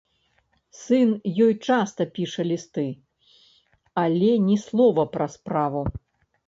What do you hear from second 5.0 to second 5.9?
пра справу.